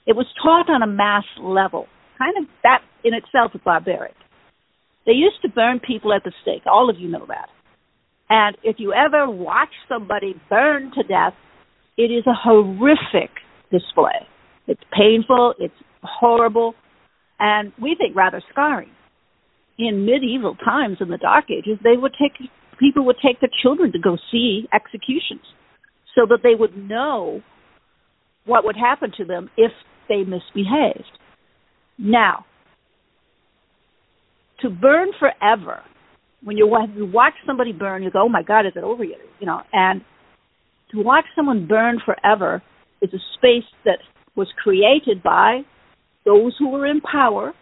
It 0.06 0.16
was 0.16 0.26
taught 0.42 0.70
on 0.70 0.82
a 0.82 0.88
mass 0.88 1.26
level. 1.40 1.88
Kind 2.18 2.38
of 2.38 2.50
that 2.64 2.82
in 3.04 3.14
itself 3.14 3.52
is 3.56 3.62
barbaric. 3.64 4.16
They 5.06 5.14
used 5.14 5.42
to 5.42 5.50
burn 5.50 5.80
people 5.80 6.14
at 6.14 6.24
the 6.24 6.32
stake. 6.42 6.64
All 6.66 6.90
of 6.90 7.00
you 7.00 7.10
know 7.10 7.26
that. 7.28 7.50
And 8.30 8.56
if 8.64 8.78
you 8.80 8.94
ever 8.94 9.30
watch 9.30 9.74
somebody 9.90 10.36
burn 10.50 10.92
to 10.96 11.04
death, 11.04 11.34
it 11.98 12.12
is 12.12 12.24
a 12.28 12.34
horrific 12.34 13.32
display. 13.72 14.28
It's 14.68 14.82
painful, 14.98 15.56
it's 15.60 15.74
horrible, 16.02 16.76
and 17.40 17.74
we 17.82 17.96
think 17.96 18.16
rather 18.16 18.42
scarring. 18.52 18.92
In 19.84 20.06
medieval 20.06 20.54
times, 20.64 20.98
in 21.02 21.10
the 21.10 21.18
Dark 21.18 21.50
Ages, 21.50 21.80
they 21.84 21.98
would 21.98 22.14
take 22.14 22.34
people 22.78 23.04
would 23.06 23.16
take 23.26 23.40
their 23.40 23.50
children 23.64 23.92
to 23.92 23.98
go 23.98 24.16
see 24.32 24.68
executions, 24.72 25.42
so 26.14 26.28
that 26.30 26.44
they 26.44 26.54
would 26.54 26.78
know 26.78 27.42
what 28.46 28.64
would 28.64 28.76
happen 28.76 29.12
to 29.18 29.26
them 29.26 29.50
if 29.58 29.72
they 30.08 30.24
misbehaved. 30.24 31.18
Now, 31.98 32.46
to 34.60 34.70
burn 34.70 35.10
forever, 35.20 35.82
when 36.44 36.58
you 36.58 36.68
watch 36.68 37.34
somebody 37.44 37.72
burn, 37.72 38.04
you 38.04 38.12
go, 38.12 38.22
"Oh 38.22 38.30
my 38.30 38.44
God, 38.44 38.68
is 38.68 38.76
it 38.76 38.84
over 38.84 39.04
yet?" 39.04 39.20
You 39.40 39.48
know, 39.48 39.64
and 39.74 40.02
to 40.92 41.02
watch 41.02 41.26
someone 41.36 41.66
burn 41.66 42.00
forever 42.06 42.62
is 43.02 43.12
a 43.16 43.20
space 43.36 43.70
that 43.86 44.00
was 44.36 44.48
created 44.64 45.24
by 45.24 45.66
those 46.24 46.56
who 46.60 46.70
were 46.70 46.86
in 46.86 47.02
power 47.02 47.56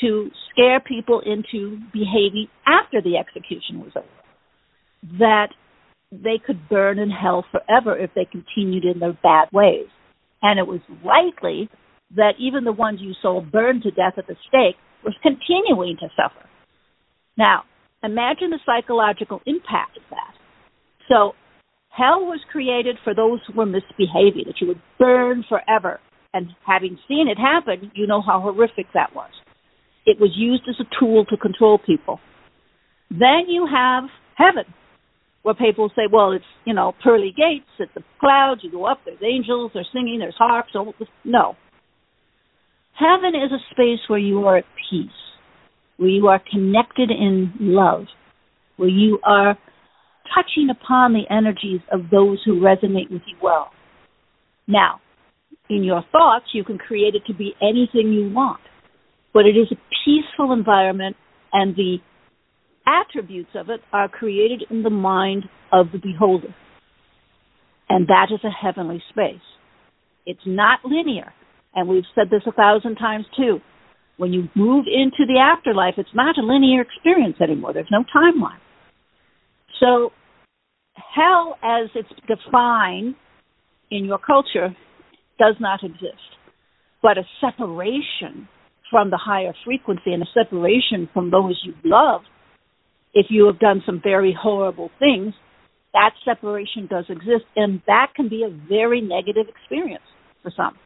to 0.00 0.30
scare 0.50 0.80
people 0.80 1.20
into 1.20 1.78
behaving 1.92 2.48
after 2.66 3.00
the 3.00 3.16
execution 3.16 3.80
was 3.80 3.92
over. 3.96 5.18
That 5.18 5.48
they 6.10 6.40
could 6.44 6.68
burn 6.68 6.98
in 6.98 7.10
hell 7.10 7.44
forever 7.50 7.96
if 7.98 8.10
they 8.14 8.24
continued 8.24 8.84
in 8.84 8.98
their 8.98 9.18
bad 9.22 9.48
ways. 9.52 9.88
And 10.42 10.58
it 10.58 10.66
was 10.66 10.80
likely 11.04 11.68
that 12.14 12.34
even 12.38 12.64
the 12.64 12.72
ones 12.72 13.00
you 13.02 13.14
saw 13.20 13.40
burned 13.40 13.82
to 13.82 13.90
death 13.90 14.14
at 14.16 14.26
the 14.26 14.36
stake 14.48 14.76
was 15.04 15.14
continuing 15.22 15.96
to 15.98 16.08
suffer. 16.16 16.46
Now, 17.36 17.64
imagine 18.02 18.50
the 18.50 18.60
psychological 18.64 19.40
impact 19.46 19.96
of 19.96 20.02
that. 20.10 20.34
So 21.08 21.34
Hell 21.96 22.26
was 22.26 22.40
created 22.52 22.98
for 23.02 23.14
those 23.14 23.40
who 23.46 23.54
were 23.54 23.64
misbehaving, 23.64 24.44
that 24.46 24.60
you 24.60 24.66
would 24.68 24.82
burn 24.98 25.44
forever. 25.48 25.98
And 26.34 26.48
having 26.66 26.98
seen 27.08 27.26
it 27.28 27.38
happen, 27.38 27.90
you 27.94 28.06
know 28.06 28.20
how 28.20 28.40
horrific 28.40 28.86
that 28.92 29.14
was. 29.14 29.30
It 30.06 30.20
was 30.20 30.30
used 30.36 30.62
as 30.68 30.76
a 30.80 30.88
tool 31.00 31.24
to 31.26 31.36
control 31.36 31.78
people. 31.84 32.20
Then 33.10 33.44
you 33.48 33.66
have 33.66 34.04
heaven, 34.36 34.72
where 35.42 35.54
people 35.54 35.90
say, 35.94 36.02
well, 36.10 36.32
it's, 36.32 36.44
you 36.64 36.74
know, 36.74 36.94
pearly 37.02 37.34
gates, 37.36 37.68
it's 37.78 37.92
the 37.94 38.02
clouds, 38.20 38.62
you 38.64 38.70
go 38.70 38.84
up, 38.84 39.00
there's 39.04 39.18
angels, 39.22 39.72
they're 39.74 39.86
singing, 39.92 40.18
there's 40.20 40.34
harps. 40.38 40.70
No. 41.24 41.56
Heaven 42.98 43.34
is 43.34 43.52
a 43.52 43.58
space 43.72 44.00
where 44.08 44.18
you 44.18 44.46
are 44.46 44.58
at 44.58 44.64
peace, 44.90 45.10
where 45.98 46.08
you 46.08 46.28
are 46.28 46.40
connected 46.50 47.10
in 47.10 47.52
love, 47.60 48.06
where 48.76 48.88
you 48.88 49.18
are 49.24 49.58
touching 50.34 50.68
upon 50.70 51.12
the 51.12 51.24
energies 51.30 51.80
of 51.92 52.10
those 52.10 52.42
who 52.44 52.60
resonate 52.60 53.10
with 53.10 53.22
you 53.26 53.36
well. 53.42 53.70
Now, 54.66 55.00
in 55.68 55.84
your 55.84 56.02
thoughts, 56.10 56.46
you 56.52 56.64
can 56.64 56.78
create 56.78 57.14
it 57.14 57.22
to 57.26 57.34
be 57.34 57.54
anything 57.62 58.12
you 58.12 58.32
want, 58.32 58.60
but 59.36 59.44
it 59.44 59.54
is 59.54 59.70
a 59.70 59.76
peaceful 60.02 60.54
environment, 60.54 61.14
and 61.52 61.76
the 61.76 61.98
attributes 62.86 63.50
of 63.54 63.68
it 63.68 63.80
are 63.92 64.08
created 64.08 64.62
in 64.70 64.82
the 64.82 64.88
mind 64.88 65.44
of 65.70 65.88
the 65.92 65.98
beholder. 65.98 66.54
And 67.90 68.06
that 68.08 68.28
is 68.32 68.40
a 68.44 68.48
heavenly 68.48 69.02
space. 69.10 69.44
It's 70.24 70.40
not 70.46 70.80
linear, 70.86 71.34
and 71.74 71.86
we've 71.86 72.08
said 72.14 72.30
this 72.30 72.44
a 72.46 72.52
thousand 72.52 72.96
times 72.96 73.26
too. 73.36 73.58
When 74.16 74.32
you 74.32 74.48
move 74.54 74.86
into 74.86 75.30
the 75.30 75.38
afterlife, 75.38 75.96
it's 75.98 76.08
not 76.14 76.38
a 76.38 76.42
linear 76.42 76.80
experience 76.80 77.36
anymore. 77.38 77.74
There's 77.74 77.92
no 77.92 78.04
timeline. 78.16 78.62
So, 79.80 80.12
hell, 81.14 81.58
as 81.62 81.90
it's 81.94 82.08
defined 82.26 83.16
in 83.90 84.06
your 84.06 84.18
culture, 84.18 84.74
does 85.38 85.56
not 85.60 85.84
exist. 85.84 86.24
But 87.02 87.18
a 87.18 87.24
separation 87.38 88.48
from 88.90 89.10
the 89.10 89.18
higher 89.18 89.54
frequency 89.64 90.12
and 90.12 90.22
a 90.22 90.26
separation 90.32 91.08
from 91.12 91.30
those 91.30 91.60
you 91.64 91.74
love, 91.84 92.22
if 93.14 93.26
you 93.30 93.46
have 93.46 93.58
done 93.58 93.82
some 93.86 94.00
very 94.02 94.36
horrible 94.38 94.90
things, 94.98 95.34
that 95.92 96.10
separation 96.24 96.86
does 96.88 97.06
exist. 97.08 97.44
And 97.56 97.80
that 97.86 98.08
can 98.14 98.28
be 98.28 98.44
a 98.44 98.68
very 98.68 99.00
negative 99.00 99.46
experience 99.48 100.04
for 100.42 100.52
some. 100.56 100.76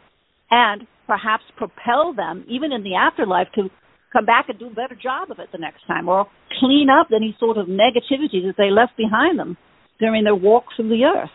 And 0.50 0.86
perhaps 1.06 1.42
propel 1.56 2.14
them, 2.14 2.44
even 2.48 2.72
in 2.72 2.82
the 2.82 2.94
afterlife, 2.94 3.48
to 3.56 3.68
come 4.12 4.24
back 4.24 4.46
and 4.48 4.58
do 4.58 4.68
a 4.68 4.74
better 4.74 4.96
job 5.00 5.30
of 5.30 5.38
it 5.38 5.48
the 5.52 5.58
next 5.58 5.86
time 5.86 6.08
or 6.08 6.26
clean 6.58 6.88
up 6.88 7.08
any 7.14 7.36
sort 7.38 7.58
of 7.58 7.66
negativity 7.66 8.46
that 8.46 8.54
they 8.56 8.70
left 8.70 8.96
behind 8.96 9.38
them 9.38 9.56
during 9.98 10.24
their 10.24 10.34
walk 10.34 10.64
through 10.76 10.88
the 10.88 11.04
earth. 11.04 11.30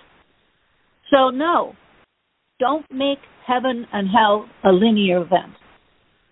So, 1.11 1.29
no, 1.29 1.73
don't 2.59 2.85
make 2.91 3.19
heaven 3.45 3.85
and 3.93 4.07
hell 4.09 4.47
a 4.63 4.71
linear 4.71 5.21
event. 5.21 5.53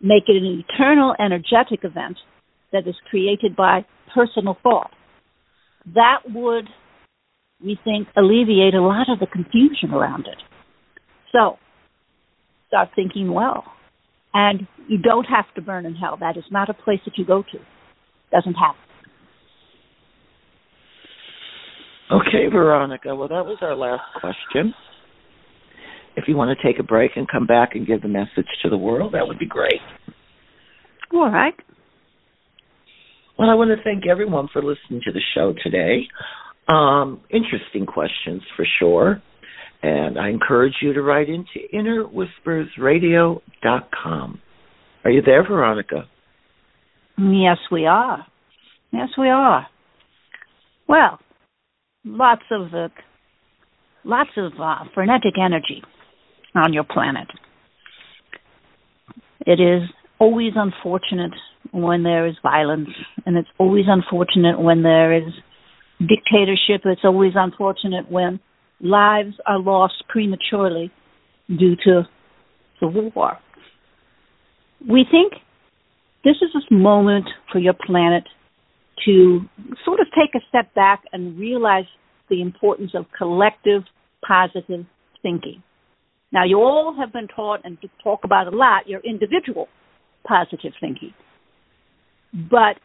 Make 0.03 0.23
it 0.27 0.35
an 0.35 0.63
eternal, 0.69 1.15
energetic 1.17 1.79
event 1.83 2.17
that 2.73 2.87
is 2.87 2.95
created 3.09 3.55
by 3.55 3.85
personal 4.13 4.57
thought. 4.61 4.91
That 5.95 6.19
would, 6.29 6.67
we 7.63 7.79
think, 7.83 8.09
alleviate 8.17 8.73
a 8.73 8.81
lot 8.81 9.07
of 9.09 9.19
the 9.19 9.27
confusion 9.27 9.91
around 9.91 10.27
it. 10.27 10.37
So, 11.31 11.57
start 12.67 12.89
thinking 12.95 13.33
well. 13.33 13.63
And 14.33 14.67
you 14.89 14.97
don't 14.97 15.25
have 15.25 15.45
to 15.55 15.61
burn 15.61 15.85
in 15.85 15.95
hell. 15.95 16.17
That 16.19 16.35
is 16.37 16.43
not 16.51 16.69
a 16.69 16.73
place 16.73 16.99
that 17.05 17.17
you 17.17 17.25
go 17.25 17.41
to. 17.43 17.59
Doesn't 18.31 18.55
happen. 18.55 18.81
Okay, 22.11 22.47
Veronica. 22.51 23.15
Well, 23.15 23.29
that 23.29 23.45
was 23.45 23.57
our 23.61 23.75
last 23.75 24.03
question. 24.19 24.73
If 26.15 26.25
you 26.27 26.35
want 26.35 26.55
to 26.57 26.63
take 26.65 26.79
a 26.79 26.83
break 26.83 27.11
and 27.15 27.27
come 27.27 27.47
back 27.47 27.71
and 27.73 27.87
give 27.87 28.01
the 28.01 28.07
message 28.07 28.47
to 28.63 28.69
the 28.69 28.77
world, 28.77 29.13
that 29.13 29.27
would 29.27 29.39
be 29.39 29.47
great. 29.47 29.81
All 31.11 31.29
right. 31.29 31.55
Well, 33.37 33.49
I 33.49 33.55
want 33.55 33.71
to 33.75 33.83
thank 33.83 34.07
everyone 34.07 34.47
for 34.53 34.61
listening 34.61 35.01
to 35.05 35.11
the 35.11 35.21
show 35.33 35.53
today. 35.63 36.07
Um, 36.67 37.21
interesting 37.31 37.85
questions 37.85 38.41
for 38.55 38.65
sure. 38.79 39.21
And 39.81 40.19
I 40.19 40.29
encourage 40.29 40.75
you 40.81 40.93
to 40.93 41.01
write 41.01 41.27
into 41.29 41.59
innerwhispersradio.com. 41.73 44.39
Are 45.03 45.11
you 45.11 45.21
there, 45.21 45.45
Veronica? 45.45 46.07
Yes, 47.17 47.57
we 47.71 47.85
are. 47.85 48.25
Yes, 48.91 49.09
we 49.17 49.29
are. 49.29 49.67
Well, 50.87 51.19
lots 52.05 52.43
of 52.51 52.73
uh, 52.73 52.87
lots 54.03 54.29
of 54.37 54.53
uh, 54.59 54.83
frenetic 54.93 55.33
energy 55.43 55.81
on 56.55 56.73
your 56.73 56.83
planet. 56.83 57.27
It 59.45 59.59
is 59.59 59.89
always 60.19 60.53
unfortunate 60.55 61.33
when 61.71 62.03
there 62.03 62.27
is 62.27 62.35
violence, 62.41 62.89
and 63.25 63.37
it's 63.37 63.49
always 63.57 63.85
unfortunate 63.87 64.59
when 64.59 64.83
there 64.83 65.13
is 65.13 65.33
dictatorship. 65.99 66.81
It's 66.85 67.03
always 67.03 67.33
unfortunate 67.35 68.11
when 68.11 68.39
lives 68.79 69.35
are 69.45 69.59
lost 69.59 70.03
prematurely 70.09 70.91
due 71.47 71.75
to 71.83 72.03
the 72.79 72.87
war. 72.87 73.37
We 74.89 75.05
think 75.09 75.33
this 76.23 76.35
is 76.41 76.49
a 76.69 76.73
moment 76.73 77.25
for 77.51 77.59
your 77.59 77.73
planet 77.73 78.23
to 79.05 79.41
sort 79.83 79.99
of 79.99 80.07
take 80.07 80.35
a 80.35 80.45
step 80.49 80.73
back 80.73 81.03
and 81.11 81.37
realize 81.37 81.85
the 82.29 82.41
importance 82.41 82.91
of 82.93 83.05
collective 83.17 83.83
positive 84.25 84.85
thinking. 85.21 85.61
Now, 86.33 86.45
you 86.45 86.57
all 86.57 86.95
have 86.99 87.13
been 87.13 87.27
taught 87.27 87.61
and 87.63 87.77
talk 88.03 88.21
about 88.23 88.51
a 88.51 88.57
lot 88.57 88.87
your 88.87 89.01
individual 89.01 89.67
positive 90.27 90.73
thinking. 90.81 91.13
But 92.33 92.77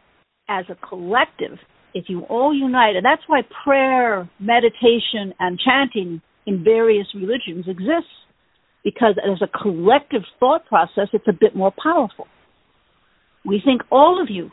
as 0.49 0.67
a 0.69 0.75
collective, 0.87 1.59
if 1.95 2.05
you 2.09 2.21
all 2.25 2.55
unite, 2.55 2.97
and 2.97 3.05
that's 3.05 3.23
why 3.27 3.41
prayer, 3.65 4.29
meditation, 4.39 5.33
and 5.41 5.59
chanting 5.59 6.21
in 6.47 6.63
various 6.63 7.07
religions 7.15 7.65
exists, 7.67 8.13
because 8.85 9.15
as 9.19 9.41
a 9.43 9.59
collective 9.63 10.23
thought 10.39 10.67
process, 10.67 11.09
it's 11.15 11.27
a 11.27 11.33
bit 11.33 11.57
more 11.57 11.73
powerful. 11.83 12.27
We 13.47 13.63
think 13.65 13.81
all 13.91 14.21
of 14.21 14.29
you 14.29 14.51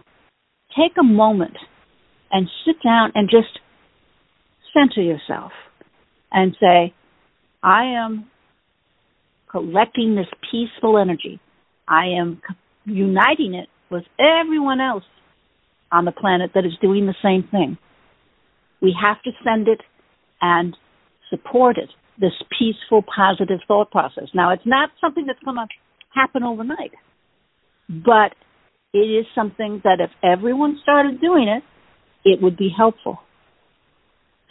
take 0.78 0.94
a 0.98 1.04
moment 1.04 1.58
and 2.32 2.48
sit 2.66 2.76
down 2.82 3.12
and 3.14 3.30
just 3.30 3.60
center 4.74 5.02
yourself 5.02 5.52
and 6.32 6.56
say, 6.60 6.94
I 7.62 7.84
am 7.86 8.30
collecting 9.50 10.16
this 10.16 10.28
peaceful 10.52 10.98
energy. 10.98 11.40
I 11.88 12.08
am 12.20 12.42
uniting 12.86 13.54
it 13.54 13.70
with 13.90 14.04
everyone 14.20 14.82
else 14.82 15.04
on 15.92 16.06
the 16.06 16.12
planet 16.12 16.52
that 16.56 16.66
is 16.66 16.74
doing 16.82 17.06
the 17.06 17.16
same 17.24 17.48
thing. 17.50 17.78
We 18.82 18.96
have 19.02 19.22
to 19.24 19.32
send 19.44 19.68
it 19.68 19.82
and 20.42 20.76
support 21.30 21.78
it, 21.78 21.90
this 22.20 22.34
peaceful, 22.58 23.04
positive 23.04 23.60
thought 23.68 23.92
process. 23.92 24.26
Now, 24.34 24.52
it's 24.52 24.66
not 24.66 24.90
something 25.00 25.26
that's 25.26 25.40
going 25.44 25.58
to 25.58 25.68
happen 26.14 26.44
overnight, 26.44 26.92
but 27.90 28.36
it 28.94 29.00
is 29.00 29.26
something 29.36 29.82
that 29.84 30.00
if 30.00 30.12
everyone 30.24 30.80
started 30.82 31.22
doing 31.22 31.48
it, 31.48 31.64
it 32.24 32.42
would 32.42 32.58
be 32.58 32.70
helpful. 32.76 33.20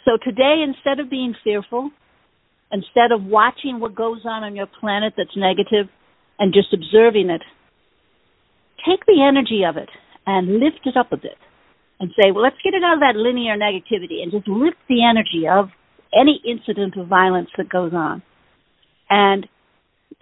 So 0.05 0.17
today, 0.23 0.63
instead 0.65 0.99
of 0.99 1.09
being 1.09 1.33
fearful, 1.43 1.89
instead 2.71 3.11
of 3.11 3.23
watching 3.23 3.79
what 3.79 3.95
goes 3.95 4.21
on 4.25 4.43
on 4.43 4.55
your 4.55 4.67
planet 4.67 5.13
that's 5.17 5.35
negative 5.35 5.87
and 6.39 6.53
just 6.53 6.73
observing 6.73 7.29
it, 7.29 7.41
take 8.87 9.05
the 9.05 9.21
energy 9.21 9.63
of 9.67 9.77
it 9.77 9.89
and 10.25 10.59
lift 10.59 10.85
it 10.85 10.97
up 10.97 11.11
a 11.11 11.17
bit 11.17 11.37
and 11.99 12.11
say, 12.19 12.31
well, 12.31 12.43
let's 12.43 12.57
get 12.63 12.73
it 12.73 12.83
out 12.83 12.95
of 12.95 12.99
that 12.99 13.15
linear 13.15 13.55
negativity 13.55 14.21
and 14.21 14.31
just 14.31 14.47
lift 14.47 14.77
the 14.89 15.03
energy 15.03 15.47
of 15.47 15.69
any 16.13 16.41
incident 16.45 16.95
of 16.97 17.07
violence 17.07 17.49
that 17.57 17.69
goes 17.69 17.93
on 17.93 18.21
and 19.09 19.47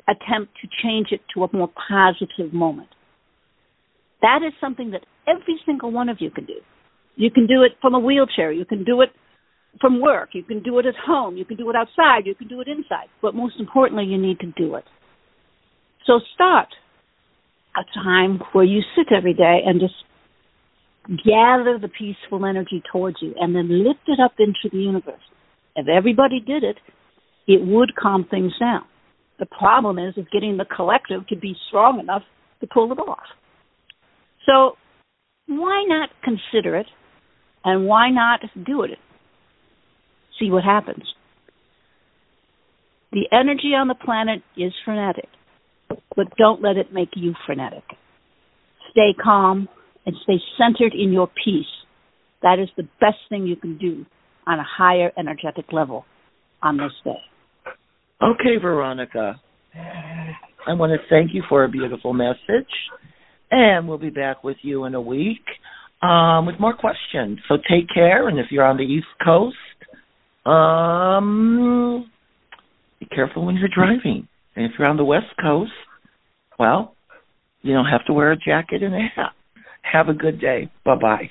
attempt 0.07 0.53
to 0.61 0.67
change 0.83 1.07
it 1.11 1.21
to 1.33 1.43
a 1.43 1.55
more 1.55 1.69
positive 1.89 2.53
moment. 2.53 2.89
That 4.21 4.39
is 4.45 4.53
something 4.59 4.91
that 4.91 5.05
every 5.27 5.59
single 5.65 5.91
one 5.91 6.09
of 6.09 6.17
you 6.19 6.29
can 6.29 6.45
do. 6.45 6.59
You 7.15 7.29
can 7.29 7.47
do 7.47 7.63
it 7.63 7.73
from 7.81 7.93
a 7.93 7.99
wheelchair. 7.99 8.51
You 8.51 8.65
can 8.65 8.83
do 8.83 9.01
it 9.01 9.09
from 9.81 10.01
work. 10.01 10.29
You 10.33 10.43
can 10.43 10.61
do 10.61 10.79
it 10.79 10.85
at 10.85 10.95
home. 10.95 11.37
You 11.37 11.45
can 11.45 11.57
do 11.57 11.69
it 11.69 11.75
outside. 11.75 12.25
You 12.25 12.35
can 12.35 12.47
do 12.47 12.61
it 12.61 12.67
inside. 12.67 13.07
But 13.21 13.35
most 13.35 13.55
importantly, 13.59 14.05
you 14.05 14.17
need 14.17 14.39
to 14.39 14.51
do 14.55 14.75
it. 14.75 14.83
So 16.05 16.19
start 16.33 16.67
a 17.75 17.83
time 18.03 18.41
where 18.51 18.63
you 18.63 18.81
sit 18.95 19.07
every 19.15 19.33
day 19.33 19.61
and 19.65 19.79
just 19.79 19.93
gather 21.25 21.77
the 21.79 21.89
peaceful 21.89 22.45
energy 22.45 22.81
towards 22.91 23.17
you 23.21 23.33
and 23.39 23.55
then 23.55 23.83
lift 23.83 24.07
it 24.07 24.19
up 24.23 24.33
into 24.39 24.69
the 24.71 24.77
universe. 24.77 25.21
If 25.75 25.87
everybody 25.87 26.39
did 26.39 26.63
it, 26.63 26.77
it 27.47 27.65
would 27.65 27.95
calm 27.95 28.25
things 28.29 28.53
down. 28.59 28.83
The 29.39 29.47
problem 29.47 29.97
is 29.97 30.13
is 30.15 30.25
getting 30.31 30.57
the 30.57 30.65
collective 30.65 31.27
to 31.27 31.35
be 31.35 31.55
strong 31.67 31.99
enough 31.99 32.21
to 32.61 32.67
pull 32.67 32.91
it 32.91 32.99
off. 32.99 33.23
So 34.45 34.77
why 35.47 35.83
not 35.87 36.09
consider 36.23 36.77
it 36.77 36.85
and 37.65 37.85
why 37.87 38.09
not 38.09 38.41
do 38.65 38.83
it? 38.83 38.91
See 40.39 40.49
what 40.49 40.63
happens. 40.63 41.03
The 43.11 43.27
energy 43.31 43.73
on 43.75 43.87
the 43.87 43.95
planet 43.95 44.41
is 44.57 44.73
frenetic 44.83 45.29
but 46.15 46.35
don't 46.37 46.61
let 46.61 46.77
it 46.77 46.93
make 46.93 47.09
you 47.15 47.33
frenetic. 47.45 47.83
Stay 48.91 49.13
calm 49.21 49.67
and 50.05 50.15
stay 50.23 50.39
centered 50.57 50.93
in 50.93 51.11
your 51.11 51.29
peace. 51.43 51.65
That 52.41 52.59
is 52.59 52.69
the 52.77 52.87
best 52.99 53.17
thing 53.29 53.47
you 53.47 53.55
can 53.55 53.77
do 53.77 54.05
on 54.45 54.59
a 54.59 54.65
higher 54.65 55.11
energetic 55.17 55.71
level 55.71 56.05
on 56.61 56.77
this 56.77 56.91
day. 57.03 57.21
Okay, 58.21 58.57
Veronica. 58.61 59.39
I 60.65 60.73
want 60.73 60.91
to 60.91 61.07
thank 61.09 61.33
you 61.33 61.43
for 61.49 61.63
a 61.63 61.69
beautiful 61.69 62.13
message. 62.13 62.69
And 63.51 63.87
we'll 63.87 63.97
be 63.97 64.09
back 64.09 64.43
with 64.43 64.57
you 64.61 64.85
in 64.85 64.95
a 64.95 65.01
week 65.01 65.43
um, 66.01 66.45
with 66.45 66.59
more 66.59 66.75
questions. 66.75 67.39
So 67.47 67.57
take 67.69 67.87
care. 67.93 68.27
And 68.27 68.39
if 68.39 68.47
you're 68.49 68.65
on 68.65 68.77
the 68.77 68.83
East 68.83 69.07
Coast, 69.23 69.55
um, 70.45 72.09
be 72.99 73.05
careful 73.07 73.45
when 73.45 73.55
you're 73.55 73.69
driving. 73.69 74.27
And 74.55 74.65
if 74.65 74.73
you're 74.77 74.87
on 74.87 74.97
the 74.97 75.05
West 75.05 75.33
Coast, 75.41 75.71
well, 76.59 76.95
you 77.61 77.73
don't 77.73 77.85
have 77.85 78.05
to 78.05 78.13
wear 78.13 78.31
a 78.31 78.37
jacket 78.37 78.83
and 78.83 78.93
a 78.93 78.99
hat. 79.15 79.31
Have 79.81 80.09
a 80.09 80.13
good 80.13 80.39
day. 80.39 80.69
Bye 80.85 80.95
bye. 80.95 81.29